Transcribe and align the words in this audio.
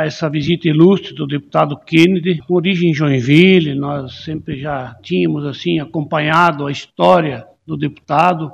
essa 0.00 0.30
visita 0.30 0.68
ilustre 0.68 1.12
do 1.12 1.26
deputado 1.26 1.76
Kennedy, 1.76 2.38
com 2.46 2.54
origem 2.54 2.90
em 2.90 2.94
Joinville, 2.94 3.74
nós 3.74 4.22
sempre 4.22 4.56
já 4.56 4.94
tínhamos 5.02 5.44
assim 5.44 5.80
acompanhado 5.80 6.68
a 6.68 6.70
história 6.70 7.44
do 7.66 7.76
deputado 7.76 8.52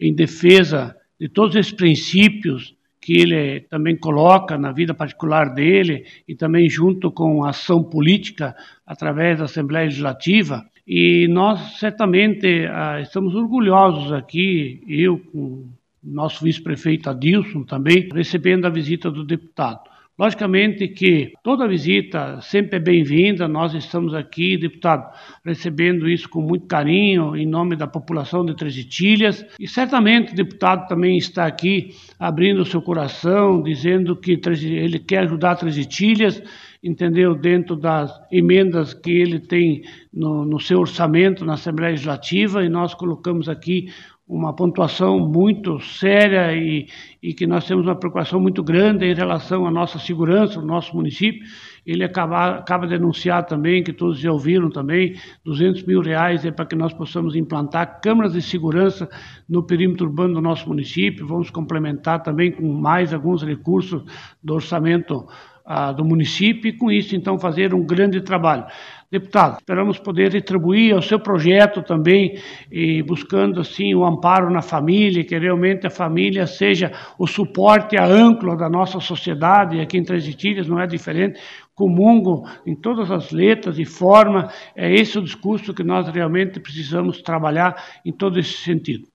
em 0.00 0.14
defesa 0.14 0.96
de 1.20 1.28
todos 1.28 1.54
esses 1.54 1.70
princípios 1.70 2.74
que 2.98 3.12
ele 3.12 3.60
também 3.68 3.94
coloca 3.94 4.56
na 4.56 4.72
vida 4.72 4.94
particular 4.94 5.52
dele 5.52 6.06
e 6.26 6.34
também 6.34 6.66
junto 6.70 7.10
com 7.10 7.44
a 7.44 7.50
ação 7.50 7.84
política 7.84 8.56
através 8.86 9.38
da 9.38 9.44
Assembleia 9.44 9.84
Legislativa. 9.84 10.64
E 10.86 11.28
nós 11.28 11.78
certamente 11.78 12.66
ah, 12.70 13.02
estamos 13.02 13.34
orgulhosos 13.34 14.14
aqui, 14.14 14.82
eu 14.88 15.18
com 15.18 15.68
nosso 16.02 16.42
vice-prefeito 16.42 17.10
Adilson 17.10 17.64
também, 17.64 18.08
recebendo 18.10 18.64
a 18.64 18.70
visita 18.70 19.10
do 19.10 19.24
deputado. 19.24 19.94
Logicamente 20.18 20.88
que 20.88 21.34
toda 21.42 21.68
visita 21.68 22.40
sempre 22.40 22.76
é 22.76 22.80
bem-vinda, 22.80 23.46
nós 23.46 23.74
estamos 23.74 24.14
aqui, 24.14 24.56
deputado, 24.56 25.12
recebendo 25.44 26.08
isso 26.08 26.26
com 26.26 26.40
muito 26.40 26.66
carinho, 26.66 27.36
em 27.36 27.44
nome 27.44 27.76
da 27.76 27.86
população 27.86 28.42
de 28.42 28.56
Três 28.56 28.78
Itilhas, 28.78 29.44
e 29.60 29.68
certamente 29.68 30.32
o 30.32 30.34
deputado 30.34 30.88
também 30.88 31.18
está 31.18 31.44
aqui 31.44 31.94
abrindo 32.18 32.62
o 32.62 32.64
seu 32.64 32.80
coração, 32.80 33.62
dizendo 33.62 34.16
que 34.16 34.40
ele 34.62 34.98
quer 34.98 35.18
ajudar 35.24 35.56
Três 35.56 35.76
Itilhas, 35.76 36.42
entendeu, 36.82 37.34
dentro 37.34 37.76
das 37.76 38.10
emendas 38.32 38.94
que 38.94 39.10
ele 39.10 39.38
tem 39.38 39.82
no, 40.10 40.46
no 40.46 40.58
seu 40.58 40.80
orçamento 40.80 41.44
na 41.44 41.54
Assembleia 41.54 41.90
Legislativa, 41.90 42.64
e 42.64 42.70
nós 42.70 42.94
colocamos 42.94 43.50
aqui 43.50 43.90
uma 44.28 44.52
pontuação 44.52 45.20
muito 45.20 45.78
séria 45.78 46.52
e, 46.52 46.88
e, 47.22 47.32
que 47.32 47.46
nós 47.46 47.64
temos 47.64 47.86
uma 47.86 47.94
preocupação 47.94 48.40
muito 48.40 48.60
grande 48.60 49.06
em 49.06 49.14
relação 49.14 49.64
à 49.64 49.70
nossa 49.70 50.00
segurança 50.00 50.60
no 50.60 50.66
nosso 50.66 50.96
município. 50.96 51.46
Ele 51.86 52.02
acaba, 52.02 52.56
acaba 52.56 52.88
de 52.88 52.96
anunciar 52.96 53.46
também, 53.46 53.84
que 53.84 53.92
todos 53.92 54.18
já 54.18 54.32
ouviram 54.32 54.68
também, 54.68 55.14
200 55.44 55.84
mil 55.84 56.00
reais 56.00 56.44
é 56.44 56.50
para 56.50 56.66
que 56.66 56.74
nós 56.74 56.92
possamos 56.92 57.36
implantar 57.36 58.00
câmaras 58.00 58.32
de 58.32 58.42
segurança 58.42 59.08
no 59.48 59.62
perímetro 59.62 60.06
urbano 60.06 60.34
do 60.34 60.40
nosso 60.40 60.68
município. 60.68 61.24
Vamos 61.24 61.48
complementar 61.48 62.24
também 62.24 62.50
com 62.50 62.66
mais 62.66 63.14
alguns 63.14 63.44
recursos 63.44 64.02
do 64.42 64.54
orçamento 64.54 65.24
ah, 65.64 65.92
do 65.92 66.04
município 66.04 66.68
e 66.68 66.72
com 66.72 66.90
isso 66.90 67.14
então 67.14 67.38
fazer 67.38 67.74
um 67.74 67.84
grande 67.84 68.20
trabalho. 68.20 68.66
Deputado, 69.08 69.58
esperamos 69.58 70.00
poder 70.00 70.32
retribuir 70.32 70.92
ao 70.92 71.00
seu 71.00 71.20
projeto 71.20 71.80
também, 71.80 72.40
buscando 73.06 73.60
assim 73.60 73.94
o 73.94 74.04
amparo 74.04 74.50
na 74.50 74.60
família, 74.60 75.24
que 75.24 75.38
realmente 75.38 75.86
a 75.86 75.90
família 75.90 76.44
seja 76.44 76.90
o 77.16 77.24
suporte, 77.24 77.96
a 77.96 78.04
âncora 78.04 78.56
da 78.56 78.68
nossa 78.68 78.98
sociedade, 78.98 79.80
aqui 79.80 79.96
em 79.96 80.02
Três 80.02 80.26
Itilhas 80.26 80.66
não 80.66 80.80
é 80.80 80.88
diferente, 80.88 81.40
comungo 81.72 82.48
em 82.66 82.74
todas 82.74 83.10
as 83.10 83.30
letras 83.30 83.78
e 83.78 83.84
forma, 83.84 84.48
é 84.74 84.92
esse 84.92 85.16
o 85.18 85.22
discurso 85.22 85.72
que 85.72 85.84
nós 85.84 86.08
realmente 86.08 86.58
precisamos 86.58 87.22
trabalhar 87.22 87.80
em 88.04 88.10
todo 88.10 88.40
esse 88.40 88.54
sentido. 88.54 89.06